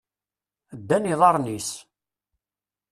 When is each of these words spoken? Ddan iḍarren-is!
Ddan 0.79 1.09
iḍarren-is! 1.11 1.69